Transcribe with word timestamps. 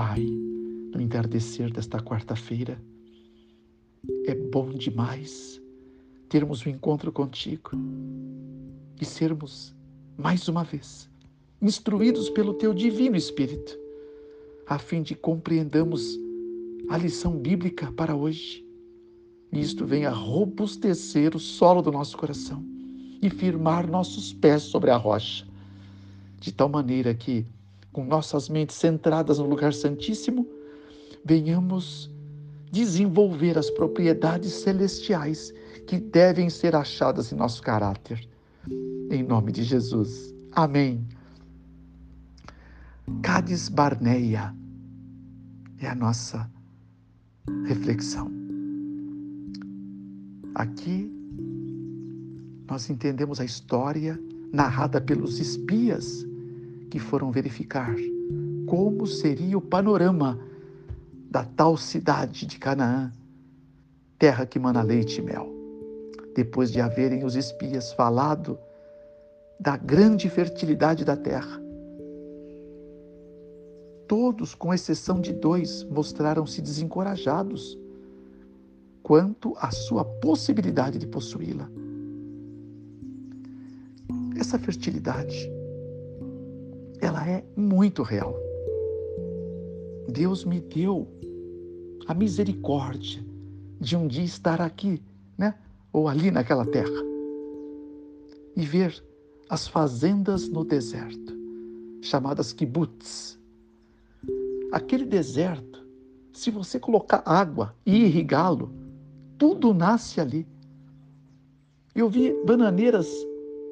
Pai, 0.00 0.24
no 0.24 1.00
entardecer 1.00 1.72
desta 1.72 1.98
quarta-feira, 1.98 2.80
é 4.26 4.32
bom 4.32 4.70
demais 4.70 5.60
termos 6.28 6.64
um 6.64 6.70
encontro 6.70 7.10
contigo 7.10 7.72
e 9.00 9.04
sermos, 9.04 9.74
mais 10.16 10.46
uma 10.46 10.62
vez, 10.62 11.10
instruídos 11.60 12.30
pelo 12.30 12.54
teu 12.54 12.72
divino 12.72 13.16
Espírito, 13.16 13.76
a 14.68 14.78
fim 14.78 15.02
de 15.02 15.16
compreendamos 15.16 16.16
a 16.88 16.96
lição 16.96 17.36
bíblica 17.36 17.90
para 17.90 18.14
hoje. 18.14 18.64
E 19.50 19.58
isto 19.58 19.84
venha 19.84 20.10
robustecer 20.10 21.34
o 21.34 21.40
solo 21.40 21.82
do 21.82 21.90
nosso 21.90 22.16
coração 22.16 22.64
e 23.20 23.28
firmar 23.28 23.90
nossos 23.90 24.32
pés 24.32 24.62
sobre 24.62 24.92
a 24.92 24.96
rocha, 24.96 25.44
de 26.38 26.52
tal 26.52 26.68
maneira 26.68 27.12
que, 27.12 27.44
com 27.98 28.04
nossas 28.04 28.48
mentes 28.48 28.76
centradas 28.76 29.40
no 29.40 29.46
lugar 29.48 29.74
santíssimo, 29.74 30.46
venhamos 31.24 32.08
desenvolver 32.70 33.58
as 33.58 33.70
propriedades 33.70 34.52
celestiais 34.52 35.52
que 35.84 35.98
devem 35.98 36.48
ser 36.48 36.76
achadas 36.76 37.32
em 37.32 37.34
nosso 37.34 37.60
caráter. 37.60 38.24
Em 39.10 39.24
nome 39.24 39.50
de 39.50 39.64
Jesus. 39.64 40.32
Amém. 40.52 41.04
Cades 43.20 43.68
Barneia 43.68 44.54
é 45.80 45.88
a 45.88 45.94
nossa 45.96 46.48
reflexão. 47.66 48.30
Aqui 50.54 51.12
nós 52.70 52.88
entendemos 52.88 53.40
a 53.40 53.44
história 53.44 54.16
narrada 54.52 55.00
pelos 55.00 55.40
espias 55.40 56.28
que 56.90 56.98
foram 56.98 57.30
verificar 57.30 57.94
como 58.66 59.06
seria 59.06 59.56
o 59.56 59.60
panorama 59.62 60.38
da 61.30 61.44
tal 61.44 61.76
cidade 61.76 62.46
de 62.46 62.58
Canaã, 62.58 63.12
terra 64.18 64.46
que 64.46 64.58
mana 64.58 64.82
leite 64.82 65.20
e 65.20 65.22
mel. 65.22 65.48
Depois 66.34 66.70
de 66.70 66.80
haverem 66.80 67.24
os 67.24 67.34
espias 67.34 67.92
falado 67.92 68.58
da 69.58 69.76
grande 69.76 70.28
fertilidade 70.28 71.04
da 71.04 71.16
terra, 71.16 71.60
todos, 74.06 74.54
com 74.54 74.72
exceção 74.72 75.20
de 75.20 75.32
dois, 75.32 75.84
mostraram-se 75.84 76.62
desencorajados 76.62 77.78
quanto 79.02 79.54
à 79.58 79.70
sua 79.70 80.04
possibilidade 80.04 80.98
de 80.98 81.06
possuí-la. 81.06 81.68
Essa 84.38 84.58
fertilidade, 84.58 85.50
é 87.28 87.44
muito 87.54 88.02
real. 88.02 88.34
Deus 90.08 90.46
me 90.46 90.60
deu 90.60 91.06
a 92.06 92.14
misericórdia 92.14 93.22
de 93.78 93.94
um 93.94 94.08
dia 94.08 94.24
estar 94.24 94.62
aqui, 94.62 95.02
né? 95.36 95.54
Ou 95.92 96.08
ali 96.08 96.30
naquela 96.30 96.64
terra 96.64 97.06
e 98.56 98.62
ver 98.62 99.04
as 99.50 99.68
fazendas 99.68 100.48
no 100.48 100.64
deserto, 100.64 101.36
chamadas 102.00 102.52
kibbutz. 102.52 103.38
Aquele 104.72 105.04
deserto, 105.04 105.86
se 106.32 106.50
você 106.50 106.80
colocar 106.80 107.22
água 107.26 107.74
e 107.84 108.04
irrigá-lo, 108.04 108.72
tudo 109.36 109.74
nasce 109.74 110.20
ali. 110.20 110.46
Eu 111.94 112.08
vi 112.08 112.34
bananeiras 112.44 113.08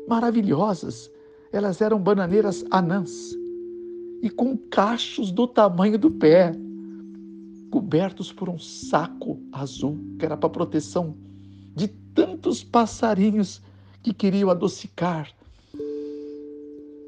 maravilhosas, 0.07 1.11
elas 1.53 1.81
eram 1.81 1.99
bananeiras 1.99 2.65
anãs 2.71 3.34
e 4.22 4.31
com 4.31 4.56
cachos 4.56 5.31
do 5.31 5.47
tamanho 5.47 5.98
do 5.98 6.11
pé, 6.11 6.53
cobertos 7.70 8.33
por 8.33 8.48
um 8.48 8.59
saco 8.59 9.41
azul, 9.53 9.98
que 10.19 10.25
era 10.25 10.36
para 10.36 10.48
proteção 10.48 11.16
de 11.75 11.88
tantos 11.88 12.65
passarinhos 12.65 13.60
que 14.03 14.15
queriam 14.15 14.50
adocicar 14.50 15.31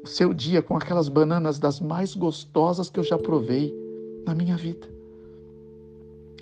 o 0.03 0.07
seu 0.07 0.33
dia 0.33 0.61
com 0.61 0.77
aquelas 0.77 1.09
bananas 1.09 1.59
das 1.59 1.79
mais 1.79 2.15
gostosas 2.15 2.89
que 2.89 2.99
eu 2.99 3.03
já 3.03 3.17
provei 3.17 3.73
na 4.25 4.33
minha 4.33 4.55
vida. 4.55 4.87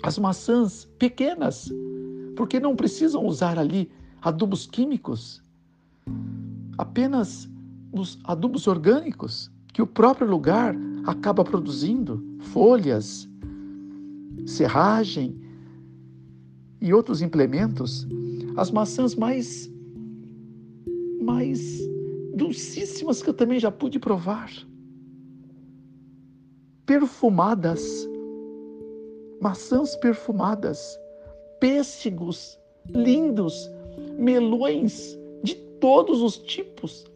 As 0.02 0.18
maçãs 0.18 0.84
pequenas, 0.98 1.72
porque 2.36 2.60
não 2.60 2.76
precisam 2.76 3.24
usar 3.24 3.58
ali 3.58 3.90
adubos 4.22 4.66
químicos, 4.66 5.42
apenas 6.76 7.48
os 7.92 8.18
adubos 8.24 8.66
orgânicos 8.66 9.50
que 9.78 9.82
o 9.82 9.86
próprio 9.86 10.26
lugar 10.26 10.74
acaba 11.06 11.44
produzindo, 11.44 12.20
folhas, 12.40 13.28
serragem 14.44 15.40
e 16.80 16.92
outros 16.92 17.22
implementos, 17.22 18.04
as 18.56 18.72
maçãs 18.72 19.14
mais 19.14 19.72
mais 21.22 21.78
dulcíssimas 22.34 23.22
que 23.22 23.30
eu 23.30 23.34
também 23.34 23.60
já 23.60 23.70
pude 23.70 24.00
provar. 24.00 24.50
Perfumadas, 26.84 28.04
maçãs 29.40 29.94
perfumadas, 29.94 30.98
pêssegos 31.60 32.58
lindos, 32.88 33.70
melões 34.18 35.16
de 35.44 35.54
todos 35.80 36.20
os 36.20 36.36
tipos. 36.36 37.07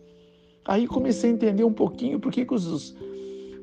Aí 0.65 0.87
comecei 0.87 1.31
a 1.31 1.33
entender 1.33 1.65
um 1.65 1.73
pouquinho 1.73 2.21
por 2.21 2.31
que 2.33 2.47
os, 2.51 2.97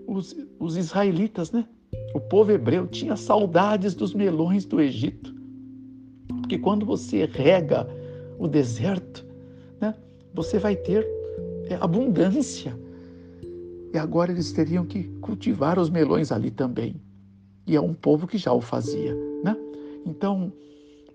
os, 0.06 0.36
os 0.60 0.78
israelitas, 0.78 1.52
né? 1.52 1.66
O 2.14 2.20
povo 2.20 2.52
hebreu 2.52 2.88
tinha 2.88 3.16
saudades 3.16 3.94
dos 3.96 4.14
melões 4.14 4.66
do 4.66 4.82
Egito. 4.82 5.34
Porque 6.28 6.58
quando 6.58 6.86
você 6.86 7.26
rega 7.26 7.88
o 8.38 8.48
deserto, 8.48 9.26
né, 9.80 9.96
você 10.34 10.58
vai 10.58 10.76
ter 10.76 11.08
é, 11.70 11.76
abundância. 11.76 12.78
E 13.94 13.98
agora 13.98 14.32
eles 14.32 14.52
teriam 14.52 14.86
que 14.86 15.04
cultivar 15.22 15.80
os 15.80 15.90
melões 15.90 16.32
ali 16.32 16.52
também. 16.52 16.96
E 17.66 17.76
é 17.76 17.82
um 17.82 17.94
povo 17.94 18.28
que 18.28 18.38
já 18.38 18.52
o 18.52 18.62
fazia. 18.62 19.14
Né? 19.44 19.56
Então, 20.06 20.52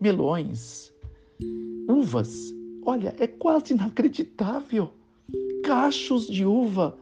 melões, 0.00 0.93
uvas, 1.89 2.53
olha, 2.84 3.15
é 3.19 3.27
quase 3.27 3.75
inacreditável. 3.75 4.91
Cachos 5.65 6.27
de 6.27 6.45
uva, 6.45 6.97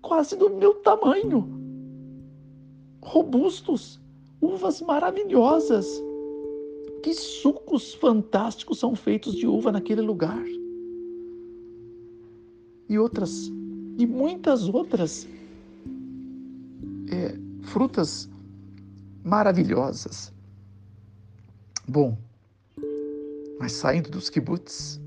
quase 0.00 0.36
do 0.36 0.48
meu 0.48 0.74
tamanho 0.76 1.60
robustos, 3.02 4.00
uvas 4.40 4.80
maravilhosas. 4.80 5.86
Que 7.02 7.14
sucos 7.14 7.94
fantásticos 7.94 8.78
são 8.78 8.94
feitos 8.94 9.34
de 9.34 9.46
uva 9.46 9.72
naquele 9.72 10.02
lugar. 10.02 10.44
E 12.88 12.98
outras, 12.98 13.50
e 13.98 14.06
muitas 14.06 14.68
outras 14.68 15.26
é, 17.10 17.38
frutas 17.62 18.28
maravilhosas. 19.24 20.32
Bom, 21.88 22.18
mas 23.58 23.72
saindo 23.72 24.10
dos 24.10 24.28
kibbutz, 24.28 25.00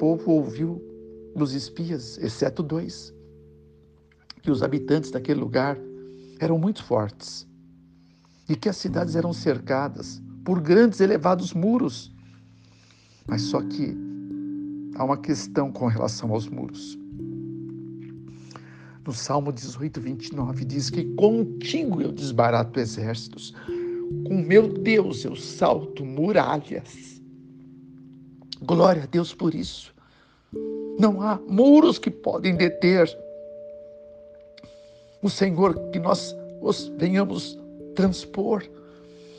povo 0.00 0.32
ouviu 0.32 0.82
dos 1.36 1.52
espias, 1.52 2.16
exceto 2.16 2.62
dois, 2.62 3.14
que 4.40 4.50
os 4.50 4.62
habitantes 4.62 5.10
daquele 5.10 5.38
lugar 5.38 5.76
eram 6.38 6.58
muito 6.58 6.82
fortes 6.82 7.46
e 8.48 8.56
que 8.56 8.66
as 8.66 8.78
cidades 8.78 9.14
eram 9.14 9.34
cercadas 9.34 10.22
por 10.42 10.58
grandes 10.58 11.00
elevados 11.00 11.52
muros. 11.52 12.10
Mas 13.26 13.42
só 13.42 13.60
que 13.60 13.94
há 14.96 15.04
uma 15.04 15.18
questão 15.18 15.70
com 15.70 15.86
relação 15.86 16.32
aos 16.32 16.48
muros. 16.48 16.98
No 19.06 19.12
Salmo 19.12 19.52
18, 19.52 20.00
29 20.00 20.64
diz 20.64 20.88
que 20.88 21.04
contigo 21.14 22.00
eu 22.00 22.10
desbarato 22.10 22.80
exércitos, 22.80 23.52
com 24.26 24.42
meu 24.42 24.66
Deus 24.66 25.26
eu 25.26 25.36
salto 25.36 26.06
muralhas. 26.06 27.19
Glória 28.62 29.04
a 29.04 29.06
Deus 29.06 29.34
por 29.34 29.54
isso. 29.54 29.94
Não 30.98 31.22
há 31.22 31.38
muros 31.48 31.98
que 31.98 32.10
podem 32.10 32.54
deter 32.54 33.08
o 35.22 35.30
Senhor 35.30 35.74
que 35.90 35.98
nós 35.98 36.36
os 36.60 36.88
venhamos 36.98 37.58
transpor. 37.94 38.62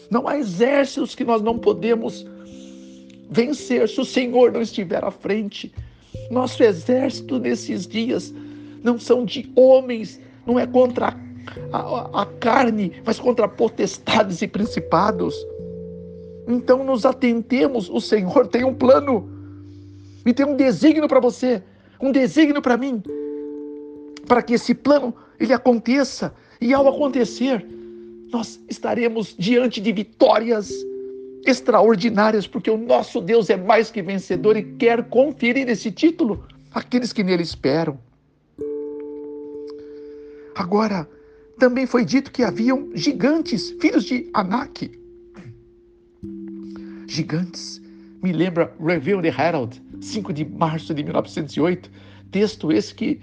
Não 0.09 0.27
há 0.27 0.37
exércitos 0.37 1.15
que 1.15 1.23
nós 1.23 1.41
não 1.41 1.57
podemos 1.59 2.25
vencer 3.29 3.87
se 3.87 4.01
o 4.01 4.05
Senhor 4.05 4.51
não 4.51 4.61
estiver 4.61 5.03
à 5.03 5.11
frente. 5.11 5.71
Nosso 6.29 6.63
exército 6.63 7.39
nesses 7.39 7.87
dias 7.87 8.33
não 8.83 8.99
são 8.99 9.23
de 9.23 9.51
homens, 9.55 10.19
não 10.45 10.59
é 10.59 10.65
contra 10.65 11.15
a, 11.71 11.77
a, 11.77 12.21
a 12.23 12.25
carne, 12.25 12.91
mas 13.05 13.19
contra 13.19 13.47
potestades 13.47 14.41
e 14.41 14.47
principados. 14.47 15.35
Então 16.51 16.83
nos 16.83 17.05
atentemos, 17.05 17.89
o 17.89 18.01
Senhor 18.01 18.45
tem 18.45 18.65
um 18.65 18.73
plano 18.73 19.29
e 20.25 20.33
tem 20.33 20.45
um 20.45 20.57
desígnio 20.57 21.07
para 21.07 21.21
você, 21.21 21.63
um 22.01 22.11
desígnio 22.11 22.61
para 22.61 22.75
mim, 22.75 23.01
para 24.27 24.41
que 24.41 24.55
esse 24.55 24.75
plano 24.75 25.15
ele 25.39 25.53
aconteça. 25.53 26.33
E 26.59 26.73
ao 26.73 26.89
acontecer, 26.89 27.65
nós 28.33 28.59
estaremos 28.69 29.33
diante 29.39 29.79
de 29.79 29.93
vitórias 29.93 30.69
extraordinárias, 31.45 32.45
porque 32.45 32.69
o 32.69 32.77
nosso 32.77 33.21
Deus 33.21 33.49
é 33.49 33.55
mais 33.55 33.89
que 33.89 34.01
vencedor 34.01 34.57
e 34.57 34.63
quer 34.75 35.07
conferir 35.07 35.69
esse 35.69 35.89
título 35.89 36.43
àqueles 36.73 37.13
que 37.13 37.23
nele 37.23 37.43
esperam. 37.43 37.97
Agora, 40.53 41.07
também 41.57 41.85
foi 41.85 42.03
dito 42.03 42.29
que 42.29 42.43
haviam 42.43 42.89
gigantes, 42.93 43.71
filhos 43.79 44.03
de 44.03 44.29
Anak. 44.33 45.00
Gigantes. 47.11 47.81
Me 48.23 48.31
lembra 48.31 48.73
Review 48.79 49.21
the 49.21 49.27
Herald, 49.27 49.81
5 49.99 50.31
de 50.31 50.45
março 50.45 50.93
de 50.93 51.03
1908. 51.03 51.91
Texto 52.31 52.71
esse 52.71 52.95
que 52.95 53.19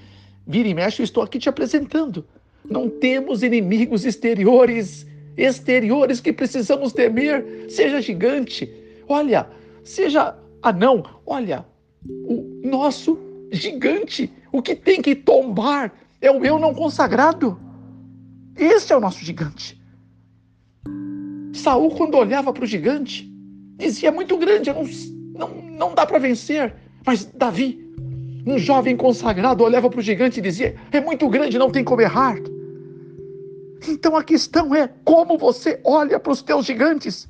vira 0.46 0.68
e 0.68 0.74
mexe, 0.74 1.00
eu 1.00 1.04
estou 1.04 1.22
aqui 1.22 1.38
te 1.38 1.48
apresentando. 1.48 2.26
Não 2.68 2.90
temos 2.90 3.42
inimigos 3.42 4.04
exteriores, 4.04 5.06
exteriores 5.36 6.20
que 6.20 6.32
precisamos 6.32 6.92
temer, 6.92 7.66
seja 7.70 8.02
gigante, 8.02 8.70
olha, 9.08 9.48
seja 9.82 10.36
anão, 10.62 11.02
olha, 11.24 11.64
o 12.04 12.60
nosso 12.64 13.18
gigante, 13.50 14.30
o 14.52 14.60
que 14.60 14.74
tem 14.74 15.00
que 15.00 15.14
tombar 15.14 15.94
é 16.20 16.30
o 16.30 16.44
eu 16.44 16.58
não 16.58 16.74
consagrado. 16.74 17.58
Esse 18.54 18.92
é 18.92 18.96
o 18.96 19.00
nosso 19.00 19.24
gigante. 19.24 19.80
Saul, 21.54 21.90
quando 21.92 22.16
olhava 22.16 22.52
para 22.52 22.64
o 22.64 22.66
gigante, 22.66 23.27
dizia: 23.78 24.08
é 24.08 24.12
muito 24.12 24.36
grande, 24.36 24.70
não, 24.72 24.84
não, 25.34 25.62
não 25.62 25.94
dá 25.94 26.04
para 26.04 26.18
vencer. 26.18 26.74
Mas 27.06 27.24
Davi, 27.24 27.88
um 28.46 28.58
jovem 28.58 28.96
consagrado, 28.96 29.64
olhava 29.64 29.88
para 29.88 30.00
o 30.00 30.02
gigante 30.02 30.40
e 30.40 30.42
dizia: 30.42 30.74
é 30.92 31.00
muito 31.00 31.28
grande, 31.28 31.58
não 31.58 31.70
tem 31.70 31.84
como 31.84 32.02
errar. 32.02 32.36
Então 33.88 34.16
a 34.16 34.24
questão 34.24 34.74
é 34.74 34.90
como 35.04 35.38
você 35.38 35.80
olha 35.84 36.18
para 36.18 36.32
os 36.32 36.42
teus 36.42 36.66
gigantes. 36.66 37.28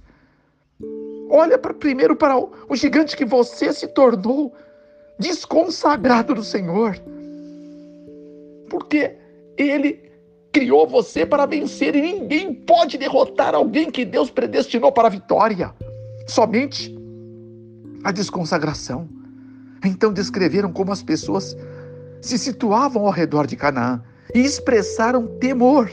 Olha 1.31 1.59
pra, 1.59 1.75
primeiro 1.75 2.17
para 2.17 2.39
o, 2.39 2.51
o 2.69 2.75
gigante 2.75 3.17
que 3.17 3.25
você 3.25 3.73
se 3.73 3.87
tornou 3.89 4.55
desconsagrado 5.19 6.35
do 6.35 6.43
Senhor. 6.43 6.99
Porque 8.71 9.17
Ele 9.57 10.09
criou 10.53 10.87
você 10.87 11.27
para 11.27 11.45
vencer 11.45 11.95
e 11.95 12.01
ninguém 12.01 12.55
pode 12.55 12.97
derrotar 12.97 13.55
alguém 13.55 13.91
que 13.91 14.05
Deus 14.05 14.31
predestinou 14.31 14.91
para 14.91 15.09
a 15.09 15.11
vitória. 15.11 15.75
Somente 16.29 16.95
a 18.05 18.13
desconsagração. 18.13 19.09
Então 19.85 20.13
descreveram 20.13 20.73
como 20.73 20.93
as 20.93 21.03
pessoas 21.03 21.57
se 22.21 22.39
situavam 22.39 23.07
ao 23.07 23.11
redor 23.11 23.47
de 23.47 23.57
Canaã 23.57 24.03
e 24.35 24.41
expressaram 24.41 25.27
temor 25.39 25.91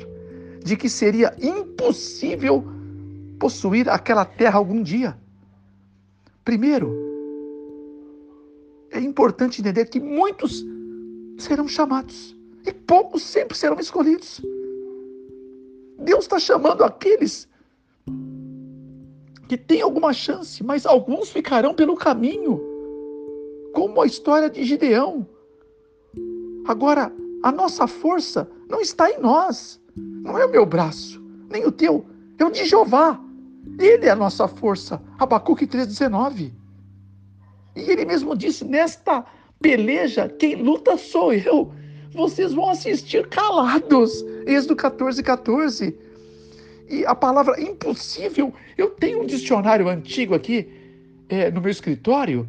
de 0.63 0.75
que 0.75 0.89
seria 0.89 1.35
impossível 1.39 2.65
possuir 3.39 3.89
aquela 3.89 4.25
terra 4.25 4.57
algum 4.57 4.83
dia. 4.83 5.17
Primeiro, 6.43 6.93
é 8.91 8.99
importante 8.99 9.61
entender 9.61 9.85
que 9.85 9.99
muitos 9.99 10.65
serão 11.37 11.67
chamados 11.67 12.35
e 12.65 12.73
poucos 12.73 13.23
sempre 13.23 13.57
serão 13.57 13.79
escolhidos. 13.79 14.41
Deus 15.99 16.25
está 16.25 16.39
chamando 16.39 16.83
aqueles 16.83 17.47
que 19.47 19.57
têm 19.57 19.81
alguma 19.81 20.13
chance, 20.13 20.63
mas 20.63 20.85
alguns 20.85 21.29
ficarão 21.29 21.73
pelo 21.73 21.95
caminho, 21.95 22.61
como 23.73 24.01
a 24.01 24.05
história 24.05 24.49
de 24.49 24.63
Gideão. 24.63 25.27
Agora, 26.67 27.11
a 27.43 27.51
nossa 27.51 27.85
força 27.87 28.49
não 28.69 28.81
está 28.81 29.09
em 29.09 29.19
nós. 29.19 29.79
Não 29.95 30.37
é 30.37 30.45
o 30.45 30.51
meu 30.51 30.65
braço, 30.65 31.23
nem 31.49 31.65
o 31.65 31.71
teu, 31.71 32.05
é 32.37 32.43
o 32.43 32.51
de 32.51 32.65
Jeová. 32.65 33.19
Ele 33.79 34.05
é 34.05 34.09
a 34.09 34.15
nossa 34.15 34.47
força. 34.47 35.01
Abacuque 35.17 35.67
3,19. 35.67 36.51
E 37.75 37.79
ele 37.91 38.05
mesmo 38.05 38.35
disse: 38.35 38.63
Nesta 38.65 39.25
peleja, 39.61 40.27
quem 40.27 40.55
luta 40.55 40.97
sou 40.97 41.33
eu. 41.33 41.71
Vocês 42.11 42.53
vão 42.53 42.69
assistir 42.69 43.27
calados. 43.27 44.23
Êxodo 44.45 44.75
14, 44.75 45.21
14. 45.21 45.97
E 46.89 47.05
a 47.05 47.15
palavra 47.15 47.59
impossível, 47.59 48.53
eu 48.77 48.89
tenho 48.91 49.21
um 49.21 49.25
dicionário 49.25 49.89
antigo 49.89 50.35
aqui 50.35 50.67
é, 51.29 51.49
no 51.49 51.61
meu 51.61 51.71
escritório. 51.71 52.47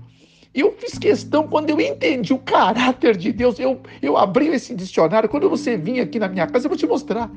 E 0.55 0.61
eu 0.61 0.73
fiz 0.73 0.99
questão, 0.99 1.47
quando 1.47 1.71
eu 1.71 1.81
entendi 1.81 2.33
o 2.33 2.39
caráter 2.39 3.17
de 3.17 3.33
Deus, 3.33 3.59
eu, 3.59 3.81
eu 4.01 4.17
abri 4.17 4.49
esse 4.49 4.75
dicionário. 4.75 5.29
Quando 5.29 5.51
você 5.51 5.77
vir 5.77 6.01
aqui 6.01 6.19
na 6.19 6.29
minha 6.29 6.47
casa, 6.47 6.67
eu 6.67 6.71
vou 6.71 6.79
te 6.79 6.87
mostrar. 6.87 7.31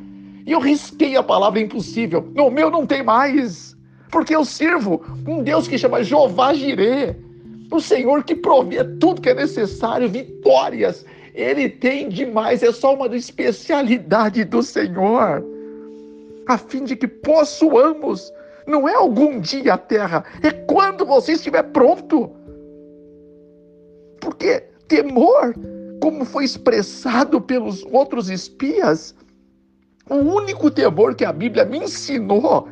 E 0.46 0.52
eu 0.52 0.60
risquei 0.60 1.16
a 1.16 1.24
palavra 1.24 1.60
impossível. 1.60 2.30
No 2.34 2.50
meu 2.50 2.72
não 2.72 2.86
tem 2.86 3.04
mais. 3.04 3.78
Porque 4.10 4.36
eu 4.36 4.44
sirvo 4.44 5.02
um 5.28 5.44
Deus 5.44 5.68
que 5.68 5.78
chama 5.78 6.04
Jeová 6.04 6.54
Jirê. 6.54 7.16
O 7.72 7.80
Senhor 7.80 8.24
que 8.24 8.36
provê 8.36 8.84
tudo 8.84 9.22
que 9.22 9.30
é 9.30 9.36
necessário, 9.36 10.10
vitórias. 10.10 11.06
Ele 11.36 11.70
tem 11.70 12.10
demais, 12.10 12.64
é 12.64 12.72
só 12.72 12.96
uma 12.96 13.16
especialidade 13.16 14.44
do 14.44 14.64
Senhor. 14.64 15.44
A 16.50 16.58
fim 16.58 16.84
de 16.84 16.96
que 16.96 17.08
possuamos, 17.08 18.34
não 18.66 18.90
é 18.90 18.96
algum 18.96 19.40
dia 19.40 19.76
a 19.76 19.78
terra, 19.78 20.26
é 20.42 20.50
quando 20.50 21.06
você 21.06 21.34
estiver 21.34 21.62
pronto. 21.62 22.32
Porque 24.20 24.64
temor, 24.88 25.54
como 26.02 26.26
foi 26.26 26.46
expressado 26.46 27.40
pelos 27.40 27.86
outros 27.92 28.32
espias, 28.32 29.14
o 30.10 30.16
único 30.16 30.72
temor 30.72 31.14
que 31.14 31.24
a 31.24 31.32
Bíblia 31.32 31.66
me 31.66 31.78
ensinou, 31.78 32.68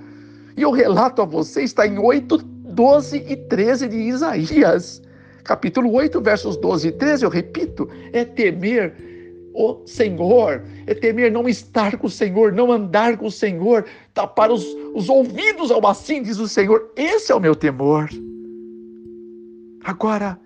e 0.57 0.63
eu 0.63 0.71
relato 0.71 1.21
a 1.21 1.25
você, 1.25 1.62
está 1.62 1.85
em 1.85 2.00
8, 2.00 2.35
12 2.39 3.25
e 3.29 3.35
13 3.35 3.89
de 3.89 3.97
Isaías. 3.97 5.03
Capítulo 5.44 5.94
8, 5.94 6.19
versos 6.19 6.57
12 6.57 6.88
e 6.88 6.91
13, 6.94 7.25
eu 7.25 7.29
repito, 7.29 7.88
é 8.12 8.25
temer 8.25 9.06
o 9.57 9.81
Senhor, 9.88 10.63
é 10.86 10.94
temer 10.94 11.31
não 11.31 11.50
estar 11.50 11.98
com 11.98 12.07
o 12.07 12.12
Senhor, 12.12 12.54
não 12.54 12.71
andar 12.71 13.18
com 13.18 13.25
o 13.25 13.31
Senhor, 13.31 13.86
tapar 14.13 14.51
os, 14.51 14.63
os 14.94 15.09
ouvidos 15.09 15.71
ao 15.71 15.86
assim, 15.88 16.21
diz 16.21 16.38
o 16.38 16.48
Senhor. 16.48 16.92
Esse 16.95 17.31
é 17.31 17.36
o 17.36 17.39
meu 17.39 17.56
temor. 17.56 18.07
Agora, 19.83 20.39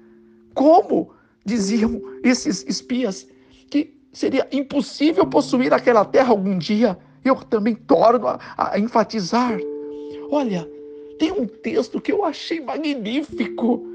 como 0.53 1.11
diziam 1.45 2.01
esses 2.23 2.63
espias 2.67 3.27
que 3.69 3.93
seria 4.13 4.47
impossível 4.51 5.25
possuir 5.25 5.74
aquela 5.74 6.05
terra 6.05 6.29
algum 6.29 6.57
dia. 6.57 6.97
Eu 7.24 7.36
também 7.36 7.75
torno 7.75 8.27
a, 8.27 8.39
a 8.57 8.79
enfatizar. 8.79 9.59
Olha, 10.29 10.69
tem 11.19 11.31
um 11.31 11.45
texto 11.45 12.01
que 12.01 12.12
eu 12.12 12.25
achei 12.25 12.59
magnífico 12.59 13.86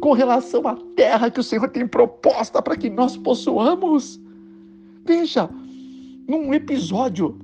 com 0.00 0.12
relação 0.12 0.66
à 0.68 0.76
terra 0.94 1.30
que 1.30 1.40
o 1.40 1.42
Senhor 1.42 1.68
tem 1.68 1.86
proposta 1.86 2.62
para 2.62 2.76
que 2.76 2.88
nós 2.88 3.16
possuamos. 3.16 4.20
Veja, 5.06 5.48
num 6.26 6.52
episódio 6.52 7.38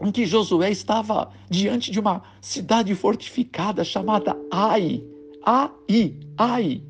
em 0.00 0.12
que 0.12 0.24
Josué 0.24 0.70
estava 0.70 1.30
diante 1.50 1.90
de 1.90 1.98
uma 1.98 2.22
cidade 2.40 2.94
fortificada 2.94 3.84
chamada 3.84 4.36
Ai, 4.50 5.04
Ai, 5.44 6.14
Ai, 6.38 6.82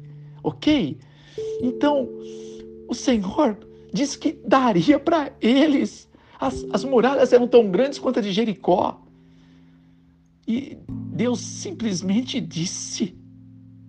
ok? 0.42 0.98
Então, 1.62 2.06
o 2.86 2.94
Senhor 2.94 3.56
disse 3.92 4.18
que 4.18 4.38
daria 4.46 4.98
para 4.98 5.32
eles. 5.40 6.08
As, 6.38 6.66
as 6.72 6.84
muralhas 6.84 7.32
eram 7.32 7.48
tão 7.48 7.70
grandes 7.70 7.98
quanto 7.98 8.18
a 8.18 8.22
de 8.22 8.32
Jericó. 8.32 9.00
E 10.46 10.76
Deus 10.88 11.40
simplesmente 11.40 12.40
disse. 12.40 13.16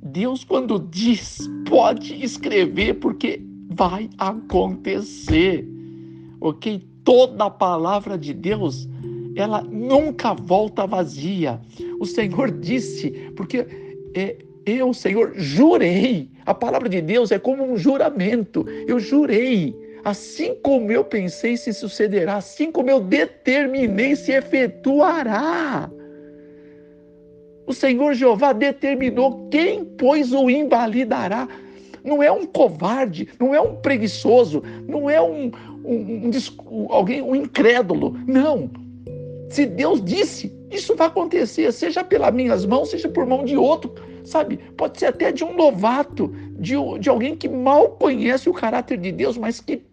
Deus, 0.01 0.43
quando 0.43 0.79
diz, 0.79 1.39
pode 1.67 2.23
escrever, 2.23 2.95
porque 2.95 3.41
vai 3.69 4.09
acontecer. 4.17 5.72
Ok? 6.43 6.83
Toda 7.03 7.45
a 7.45 7.49
palavra 7.49 8.17
de 8.17 8.33
Deus, 8.33 8.87
ela 9.35 9.61
nunca 9.61 10.33
volta 10.33 10.85
vazia. 10.85 11.59
O 11.99 12.05
Senhor 12.05 12.51
disse, 12.51 13.11
porque 13.35 13.65
é, 14.15 14.37
eu, 14.65 14.93
Senhor, 14.93 15.33
jurei. 15.35 16.29
A 16.45 16.53
palavra 16.53 16.87
de 16.87 17.01
Deus 17.01 17.31
é 17.31 17.39
como 17.39 17.63
um 17.63 17.77
juramento. 17.77 18.65
Eu 18.87 18.99
jurei 18.99 19.75
Assim 20.03 20.53
como 20.61 20.91
eu 20.91 21.05
pensei, 21.05 21.55
se 21.55 21.71
sucederá. 21.71 22.35
Assim 22.35 22.71
como 22.71 22.89
eu 22.89 22.99
determinei, 22.99 24.15
se 24.15 24.33
efetuará. 24.33 25.89
O 27.65 27.73
Senhor 27.73 28.13
Jeová 28.13 28.51
determinou 28.51 29.47
quem, 29.49 29.85
pois, 29.85 30.33
o 30.33 30.49
invalidará. 30.49 31.47
Não 32.03 32.21
é 32.21 32.29
um 32.29 32.45
covarde, 32.45 33.29
não 33.39 33.55
é 33.55 33.61
um 33.61 33.77
preguiçoso, 33.77 34.61
não 34.85 35.09
é 35.09 35.21
um, 35.21 35.49
um, 35.83 36.31
um, 36.69 36.91
alguém, 36.91 37.21
um 37.21 37.35
incrédulo. 37.35 38.17
Não. 38.27 38.69
Se 39.49 39.65
Deus 39.65 40.03
disse, 40.03 40.51
isso 40.71 40.95
vai 40.95 41.07
acontecer, 41.07 41.71
seja 41.71 42.03
pelas 42.03 42.33
minhas 42.33 42.65
mãos, 42.65 42.89
seja 42.89 43.07
por 43.09 43.25
mão 43.25 43.45
de 43.45 43.55
outro, 43.55 43.93
sabe? 44.23 44.57
Pode 44.77 44.99
ser 44.99 45.07
até 45.07 45.31
de 45.31 45.43
um 45.43 45.55
novato, 45.55 46.33
de, 46.57 46.75
de 46.99 47.09
alguém 47.09 47.35
que 47.35 47.47
mal 47.47 47.89
conhece 47.91 48.49
o 48.49 48.53
caráter 48.53 48.97
de 48.97 49.11
Deus, 49.11 49.37
mas 49.37 49.59
que 49.59 49.83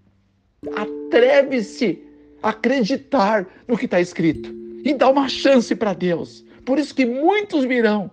Atreve-se 0.77 2.03
acreditar 2.43 3.47
no 3.67 3.79
que 3.79 3.87
está 3.87 3.99
escrito 4.01 4.55
e 4.85 4.93
dar 4.93 5.09
uma 5.09 5.29
chance 5.29 5.75
para 5.75 5.95
Deus. 5.95 6.45
Por 6.67 6.79
isso 6.79 6.95
que 6.95 7.07
muitos 7.07 7.65
virão 7.65 8.11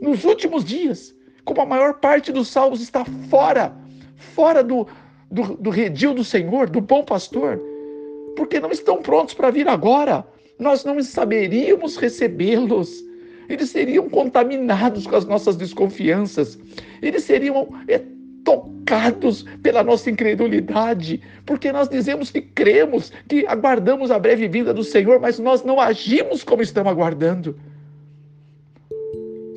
nos 0.00 0.24
últimos 0.24 0.64
dias, 0.64 1.14
como 1.44 1.60
a 1.60 1.66
maior 1.66 1.94
parte 2.00 2.32
dos 2.32 2.48
salvos 2.48 2.80
está 2.80 3.04
fora, 3.28 3.76
fora 4.16 4.64
do, 4.64 4.86
do, 5.30 5.56
do 5.56 5.70
redil 5.70 6.14
do 6.14 6.24
Senhor, 6.24 6.68
do 6.68 6.80
bom 6.80 7.04
pastor, 7.04 7.60
porque 8.36 8.60
não 8.60 8.70
estão 8.70 9.02
prontos 9.02 9.34
para 9.34 9.50
vir 9.50 9.68
agora. 9.68 10.26
Nós 10.58 10.84
não 10.84 11.02
saberíamos 11.02 11.96
recebê-los. 11.96 13.04
Eles 13.48 13.70
seriam 13.70 14.08
contaminados 14.08 15.06
com 15.06 15.16
as 15.16 15.24
nossas 15.24 15.56
desconfianças. 15.56 16.58
Eles 17.00 17.24
seriam 17.24 17.68
é, 17.86 18.00
tocados 18.44 19.44
pela 19.62 19.82
nossa 19.82 20.10
incredulidade, 20.10 21.20
porque 21.44 21.72
nós 21.72 21.88
dizemos 21.88 22.30
que 22.30 22.40
cremos, 22.40 23.12
que 23.28 23.44
aguardamos 23.46 24.10
a 24.10 24.18
breve 24.18 24.48
vinda 24.48 24.72
do 24.72 24.84
Senhor, 24.84 25.20
mas 25.20 25.38
nós 25.38 25.64
não 25.64 25.80
agimos 25.80 26.42
como 26.44 26.62
estamos 26.62 26.90
aguardando. 26.90 27.58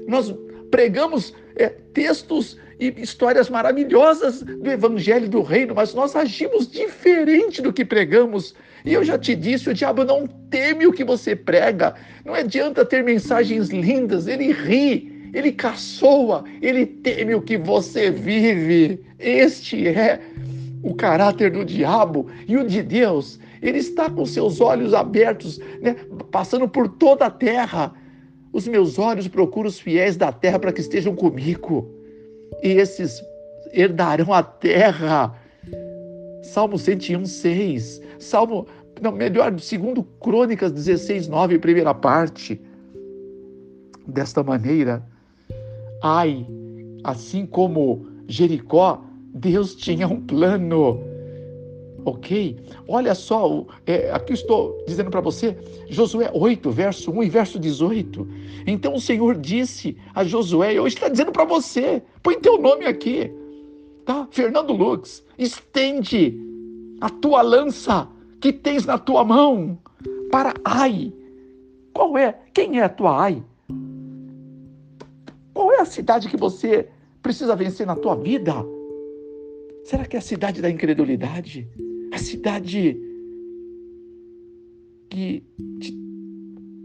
Nós 0.07 0.33
pregamos 0.71 1.33
é, 1.55 1.69
textos 1.69 2.57
e 2.79 2.93
histórias 3.01 3.49
maravilhosas 3.49 4.41
do 4.41 4.69
Evangelho 4.69 5.27
do 5.29 5.41
Reino, 5.41 5.75
mas 5.75 5.93
nós 5.93 6.15
agimos 6.15 6.71
diferente 6.71 7.61
do 7.61 7.73
que 7.73 7.83
pregamos. 7.83 8.55
E 8.85 8.93
eu 8.93 9.03
já 9.03 9.17
te 9.17 9.35
disse: 9.35 9.69
o 9.69 9.73
diabo 9.73 10.03
não 10.05 10.25
teme 10.25 10.87
o 10.87 10.93
que 10.93 11.03
você 11.03 11.35
prega. 11.35 11.93
Não 12.23 12.33
adianta 12.33 12.85
ter 12.85 13.03
mensagens 13.03 13.69
lindas, 13.69 14.27
ele 14.27 14.51
ri 14.51 15.19
ele 15.33 15.51
caçoa, 15.51 16.43
ele 16.61 16.85
teme 16.85 17.35
o 17.35 17.41
que 17.41 17.57
você 17.57 18.09
vive. 18.11 18.99
Este 19.17 19.87
é 19.87 20.19
o 20.81 20.95
caráter 20.95 21.51
do 21.51 21.65
diabo 21.65 22.27
e 22.47 22.57
o 22.57 22.65
de 22.65 22.81
Deus. 22.81 23.39
Ele 23.61 23.77
está 23.77 24.09
com 24.09 24.25
seus 24.25 24.61
olhos 24.61 24.93
abertos, 24.93 25.59
né, 25.81 25.95
passando 26.31 26.67
por 26.67 26.87
toda 26.87 27.25
a 27.25 27.31
terra. 27.31 27.93
Os 28.51 28.67
meus 28.67 28.97
olhos 28.97 29.27
procuram 29.27 29.67
os 29.67 29.79
fiéis 29.79 30.15
da 30.15 30.31
terra 30.31 30.57
para 30.57 30.71
que 30.71 30.81
estejam 30.81 31.15
comigo. 31.15 31.98
E 32.63 32.69
esses 32.69 33.23
herdarão 33.73 34.33
a 34.33 34.43
terra. 34.43 35.33
Salmo 36.43 36.77
101, 36.77 37.25
6. 37.25 38.01
Salmo, 38.19 38.67
não, 39.01 39.11
melhor, 39.11 39.57
segundo 39.59 40.03
Crônicas 40.03 40.71
16, 40.71 41.27
9, 41.27 41.59
primeira 41.59 41.93
parte. 41.93 42.59
Desta 44.07 44.41
maneira, 44.41 45.03
Ai, 46.01 46.47
assim 47.03 47.45
como 47.45 48.07
Jericó, 48.27 49.03
Deus 49.33 49.75
tinha 49.75 50.07
um 50.07 50.21
plano. 50.21 50.99
Ok? 52.05 52.57
Olha 52.87 53.13
só, 53.13 53.65
é, 53.85 54.11
aqui 54.11 54.33
estou 54.33 54.83
dizendo 54.87 55.09
para 55.09 55.21
você, 55.21 55.57
Josué 55.89 56.31
8, 56.33 56.71
verso 56.71 57.11
1 57.11 57.23
e 57.23 57.29
verso 57.29 57.59
18. 57.59 58.27
Então 58.65 58.93
o 58.93 59.01
Senhor 59.01 59.35
disse 59.35 59.97
a 60.13 60.23
Josué, 60.23 60.73
e 60.73 60.79
hoje 60.79 60.95
está 60.95 61.09
dizendo 61.09 61.31
para 61.31 61.45
você, 61.45 62.01
põe 62.23 62.39
teu 62.39 62.59
nome 62.59 62.85
aqui, 62.85 63.31
tá? 64.05 64.27
Fernando 64.31 64.73
Lux, 64.73 65.23
estende 65.37 66.37
a 67.01 67.09
tua 67.09 67.41
lança 67.41 68.07
que 68.41 68.53
tens 68.53 68.85
na 68.85 68.97
tua 68.97 69.23
mão 69.23 69.77
para 70.31 70.53
Ai. 70.63 71.13
Qual 71.93 72.17
é? 72.17 72.37
Quem 72.53 72.79
é 72.79 72.83
a 72.83 72.89
tua 72.89 73.23
Ai? 73.23 73.43
Qual 75.53 75.73
é 75.73 75.81
a 75.81 75.85
cidade 75.85 76.29
que 76.29 76.37
você 76.37 76.87
precisa 77.21 77.55
vencer 77.55 77.85
na 77.85 77.95
tua 77.95 78.15
vida? 78.15 78.53
Será 79.83 80.05
que 80.05 80.15
é 80.15 80.19
a 80.19 80.21
cidade 80.21 80.61
da 80.61 80.69
incredulidade? 80.69 81.67
Cidade 82.19 82.97
que 85.09 85.43
te 85.79 85.99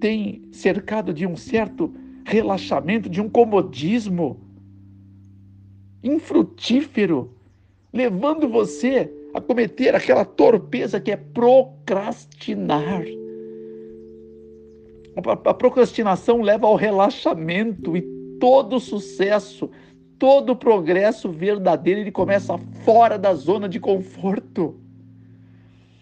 tem 0.05 0.43
cercado 0.53 1.15
de 1.15 1.27
um 1.27 1.35
certo 1.35 1.91
relaxamento, 2.27 3.09
de 3.09 3.23
um 3.23 3.29
comodismo 3.31 4.39
infrutífero, 6.03 7.33
levando 7.91 8.47
você 8.47 9.11
a 9.33 9.41
cometer 9.41 9.95
aquela 9.95 10.27
torpeza 10.27 11.01
que 11.01 11.11
é 11.11 11.17
procrastinar. 11.17 13.03
A 15.17 15.55
procrastinação 15.55 16.43
leva 16.43 16.67
ao 16.67 16.77
relaxamento 16.77 17.97
e 17.97 18.03
todo 18.39 18.79
sucesso, 18.79 19.71
todo 20.19 20.55
progresso 20.55 21.31
verdadeiro, 21.31 22.01
ele 22.01 22.13
começa 22.13 22.59
fora 22.85 23.19
da 23.19 23.33
zona 23.33 23.71
de 23.71 23.81
conforto. 23.81 24.84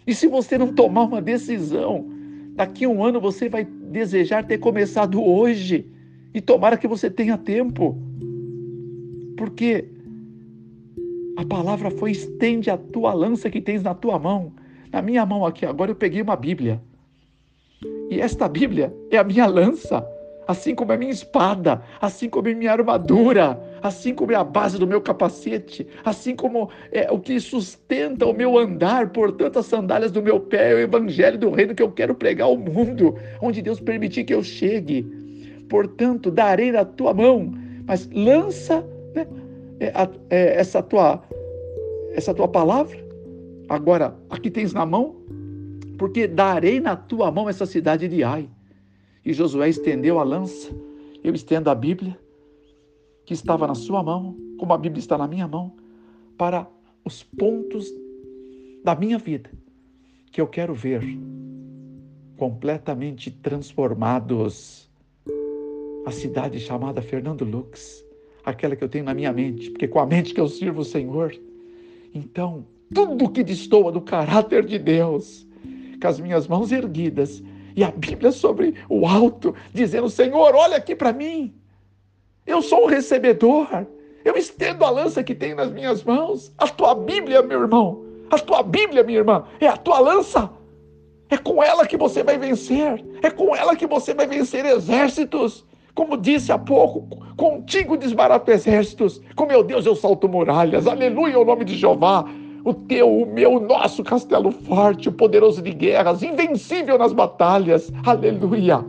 E 0.07 0.15
se 0.15 0.27
você 0.27 0.59
não 0.59 0.73
tomar 0.73 1.05
uma 1.05 1.23
decisão, 1.23 2.09
daqui 2.55 2.85
a 2.85 2.89
um 2.89 3.05
ano 3.05 3.21
você 3.21 3.49
vai 3.49 3.65
desejar 3.65 4.47
ter 4.47 4.59
começado 4.59 5.23
hoje. 5.23 5.87
E 6.35 6.41
tomara 6.41 6.77
que 6.77 6.89
você 6.89 7.11
tenha 7.11 7.37
tempo. 7.37 7.97
Porque 9.37 9.89
a 11.37 11.45
palavra 11.45 11.91
foi: 11.91 12.11
estende 12.11 12.71
a 12.71 12.77
tua 12.77 13.13
lança 13.13 13.51
que 13.51 13.61
tens 13.61 13.83
na 13.83 13.95
tua 13.95 14.19
mão. 14.19 14.53
Na 14.91 15.01
minha 15.01 15.25
mão 15.25 15.47
aqui, 15.47 15.65
agora 15.65 15.91
eu 15.91 15.97
peguei 15.97 16.21
uma 16.21 16.37
Bíblia. 16.37 16.81
E 18.11 18.21
esta 18.21 18.49
Bíblia 18.49 18.95
é 19.11 19.17
a 19.17 19.25
minha 19.25 19.47
lança 19.47 20.07
assim 20.53 20.75
como 20.75 20.93
a 20.93 20.97
minha 20.97 21.11
espada, 21.11 21.83
assim 22.01 22.29
como 22.29 22.49
a 22.49 22.55
minha 22.55 22.71
armadura, 22.71 23.59
assim 23.83 24.15
como 24.15 24.33
é 24.33 24.35
a 24.37 24.45
base 24.45 24.79
do 24.79 24.87
meu 24.87 25.01
capacete, 25.01 25.87
assim 26.05 26.37
como 26.37 26.71
é 26.93 27.11
o 27.11 27.19
que 27.19 27.41
sustenta 27.41 28.27
o 28.27 28.35
meu 28.35 28.57
andar, 28.59 29.11
portanto, 29.11 29.59
as 29.59 29.67
sandálias 29.67 30.13
do 30.13 30.23
meu 30.23 30.39
pé 30.39 30.73
é 30.73 30.75
o 30.75 30.79
evangelho 30.79 31.39
do 31.39 31.51
reino 31.51 31.75
que 31.75 31.83
eu 31.83 31.91
quero 31.91 32.15
pregar 32.15 32.47
ao 32.47 32.57
mundo, 32.57 33.17
onde 33.41 33.63
Deus 33.63 33.81
permitir 33.81 34.25
que 34.25 34.35
eu 34.35 34.43
chegue. 34.43 35.03
Portanto, 35.69 36.31
darei 36.31 36.71
na 36.71 36.85
tua 36.85 37.15
mão, 37.15 37.53
mas 37.87 38.09
lança 38.13 38.87
né, 39.15 39.27
é, 39.81 39.93
é, 40.31 40.61
essa, 40.61 40.83
tua, 40.83 41.23
essa 42.15 42.35
tua 42.35 42.47
palavra. 42.47 42.97
Agora, 43.69 44.15
aqui 44.29 44.51
tens 44.51 44.75
na 44.75 44.85
mão, 44.85 45.17
porque 45.97 46.27
darei 46.27 46.79
na 46.79 46.95
tua 46.95 47.31
mão 47.31 47.49
essa 47.49 47.65
cidade 47.65 48.07
de 48.07 48.23
Ai. 48.23 48.49
E 49.25 49.33
Josué 49.33 49.69
estendeu 49.69 50.19
a 50.19 50.25
lança, 50.25 50.71
eu 51.23 51.35
estendo 51.35 51.71
a 51.71 51.75
Bíblia, 51.75 52.19
que 53.25 53.35
estava 53.35 53.67
na 53.67 53.75
sua 53.75 54.03
mão, 54.03 54.37
como 54.59 54.73
a 54.73 54.79
Bíblia 54.79 55.01
está 55.01 55.17
na 55.17 55.29
minha 55.29 55.47
mão, 55.47 55.73
para 56.37 56.69
os 57.05 57.23
pontos 57.23 57.87
da 58.83 58.95
minha 58.95 59.19
vida 59.19 59.51
que 60.33 60.41
eu 60.41 60.47
quero 60.47 60.75
ver 60.75 61.03
completamente 62.37 63.31
transformados. 63.31 64.91
A 66.05 66.11
cidade 66.11 66.59
chamada 66.59 67.01
Fernando 67.01 67.45
Lux, 67.45 68.05
aquela 68.45 68.75
que 68.75 68.83
eu 68.83 68.89
tenho 68.89 69.05
na 69.05 69.15
minha 69.15 69.33
mente, 69.33 69.71
porque 69.71 69.87
com 69.87 70.01
a 70.01 70.07
mente 70.07 70.35
que 70.35 70.41
eu 70.41 70.49
sirvo 70.49 70.81
o 70.81 70.85
Senhor. 70.85 71.33
Então, 72.13 72.67
tudo 72.93 73.31
que 73.31 73.45
destoa 73.45 73.93
do 73.93 74.01
caráter 74.01 74.65
de 74.65 74.79
Deus, 74.79 75.47
com 76.01 76.09
as 76.09 76.19
minhas 76.19 76.49
mãos 76.49 76.73
erguidas, 76.73 77.41
e 77.75 77.85
a 77.85 77.91
Bíblia 77.91 78.33
sobre 78.33 78.75
o 78.89 79.07
alto, 79.07 79.55
dizendo: 79.73 80.09
Senhor, 80.09 80.55
olha 80.55 80.77
aqui 80.77 80.95
para 80.95 81.13
mim. 81.13 81.55
Eu 82.47 82.63
sou 82.63 82.85
o 82.85 82.87
recebedor. 82.87 83.69
Eu 84.25 84.37
estendo 84.37 84.85
a 84.85 84.91
lança 84.91 85.23
que 85.23 85.35
tenho 85.35 85.57
nas 85.57 85.71
minhas 85.71 86.05
mãos. 86.05 86.53
A 86.59 86.69
tua 86.69 86.95
Bíblia, 86.95 87.43
meu 87.43 87.61
irmão. 87.61 88.05
A 88.31 88.39
tua 88.39 88.63
Bíblia, 88.63 89.03
minha 89.03 89.19
irmã, 89.19 89.45
é 89.61 89.67
a 89.67 89.77
tua 89.77 89.99
lança. 89.99 90.51
É 91.29 91.37
com 91.37 91.63
ela 91.63 91.87
que 91.87 91.97
você 91.97 92.23
vai 92.23 92.39
vencer. 92.39 93.05
É 93.23 93.31
com 93.31 93.55
ela 93.55 93.75
que 93.75 93.87
você 93.87 94.15
vai 94.15 94.27
vencer 94.27 94.65
exércitos. 94.65 95.65
Como 95.95 96.17
disse 96.17 96.51
há 96.51 96.59
pouco, 96.59 97.07
contigo 97.37 97.97
desbarato 97.97 98.51
exércitos. 98.51 99.21
Com 99.37 99.47
meu 99.47 99.63
Deus 99.63 99.85
eu 99.85 99.95
salto 99.95 100.29
muralhas. 100.29 100.87
Aleluia, 100.87 101.39
o 101.39 101.45
nome 101.45 101.65
de 101.65 101.77
Jeová 101.77 102.25
o 102.65 102.73
teu, 102.73 103.11
o 103.11 103.27
meu, 103.27 103.55
o 103.55 103.61
nosso 103.61 104.03
castelo 104.05 104.51
forte, 104.53 105.09
o 105.09 105.13
poderoso 105.13 105.61
de 105.63 105.73
guerras, 105.73 106.23
invencível 106.23 106.97
nas 106.99 107.13
batalhas. 107.13 107.93
Aleluia! 108.07 108.85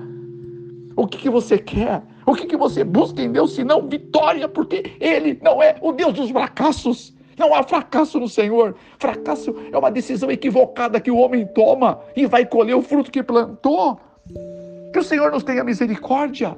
O 0.95 1.07
que, 1.07 1.17
que 1.17 1.29
você 1.29 1.57
quer? 1.57 2.03
O 2.25 2.35
que, 2.35 2.45
que 2.45 2.55
você 2.55 2.83
busca 2.83 3.21
em 3.21 3.31
Deus 3.31 3.53
senão 3.53 3.87
vitória? 3.87 4.47
Porque 4.47 4.91
Ele 4.99 5.39
não 5.41 5.61
é 5.61 5.75
o 5.81 5.91
Deus 5.91 6.13
dos 6.13 6.29
fracassos. 6.29 7.13
Não 7.37 7.53
há 7.53 7.63
fracasso 7.63 8.19
no 8.19 8.29
Senhor. 8.29 8.75
Fracasso 8.99 9.55
é 9.71 9.77
uma 9.77 9.89
decisão 9.89 10.29
equivocada 10.29 11.01
que 11.01 11.09
o 11.09 11.17
homem 11.17 11.47
toma 11.47 11.99
e 12.15 12.27
vai 12.27 12.45
colher 12.45 12.75
o 12.75 12.81
fruto 12.83 13.11
que 13.11 13.23
plantou. 13.23 13.99
Que 14.93 14.99
o 14.99 15.03
Senhor 15.03 15.31
nos 15.31 15.43
tenha 15.43 15.63
misericórdia. 15.63 16.55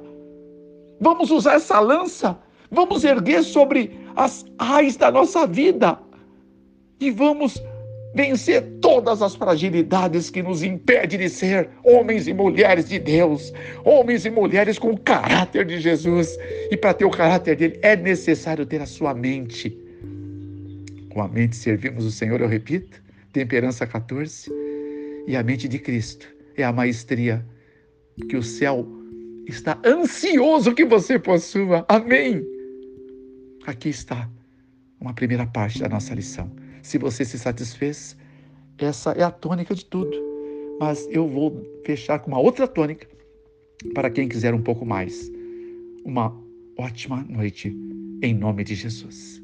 Vamos 1.00 1.30
usar 1.30 1.54
essa 1.54 1.80
lança. 1.80 2.38
Vamos 2.70 3.04
erguer 3.04 3.42
sobre 3.42 3.98
as 4.14 4.44
ais 4.58 4.96
da 4.96 5.10
nossa 5.10 5.46
vida 5.46 5.98
e 7.00 7.10
vamos 7.10 7.62
vencer 8.14 8.62
todas 8.80 9.20
as 9.20 9.34
fragilidades 9.34 10.30
que 10.30 10.42
nos 10.42 10.62
impedem 10.62 11.18
de 11.18 11.28
ser 11.28 11.68
homens 11.84 12.26
e 12.26 12.32
mulheres 12.32 12.88
de 12.88 12.98
Deus, 12.98 13.52
homens 13.84 14.24
e 14.24 14.30
mulheres 14.30 14.78
com 14.78 14.92
o 14.92 14.98
caráter 14.98 15.66
de 15.66 15.78
Jesus. 15.78 16.36
E 16.70 16.76
para 16.76 16.94
ter 16.94 17.04
o 17.04 17.10
caráter 17.10 17.56
dele 17.56 17.78
é 17.82 17.94
necessário 17.94 18.64
ter 18.64 18.80
a 18.80 18.86
sua 18.86 19.12
mente. 19.12 19.76
Com 21.10 21.20
a 21.20 21.28
mente 21.28 21.56
servimos 21.56 22.06
o 22.06 22.10
Senhor, 22.10 22.40
eu 22.40 22.48
repito, 22.48 23.02
temperança 23.32 23.86
14. 23.86 24.50
E 25.26 25.36
a 25.36 25.42
mente 25.42 25.68
de 25.68 25.78
Cristo 25.78 26.26
é 26.56 26.64
a 26.64 26.72
maestria 26.72 27.44
que 28.30 28.36
o 28.36 28.42
céu 28.42 28.86
está 29.46 29.78
ansioso 29.84 30.74
que 30.74 30.86
você 30.86 31.18
possua. 31.18 31.84
Amém. 31.86 32.42
Aqui 33.66 33.90
está 33.90 34.28
uma 34.98 35.12
primeira 35.12 35.46
parte 35.46 35.80
da 35.80 35.88
nossa 35.88 36.14
lição. 36.14 36.50
Se 36.86 36.98
você 36.98 37.24
se 37.24 37.36
satisfez, 37.36 38.16
essa 38.78 39.10
é 39.10 39.22
a 39.24 39.30
tônica 39.32 39.74
de 39.74 39.84
tudo. 39.84 40.16
Mas 40.78 41.04
eu 41.10 41.26
vou 41.26 41.60
fechar 41.84 42.20
com 42.20 42.28
uma 42.28 42.38
outra 42.38 42.68
tônica 42.68 43.08
para 43.92 44.08
quem 44.08 44.28
quiser 44.28 44.54
um 44.54 44.62
pouco 44.62 44.86
mais. 44.86 45.28
Uma 46.04 46.32
ótima 46.78 47.26
noite 47.28 47.76
em 48.22 48.32
nome 48.32 48.62
de 48.62 48.76
Jesus. 48.76 49.42